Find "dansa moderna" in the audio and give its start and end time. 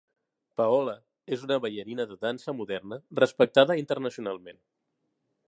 2.23-2.99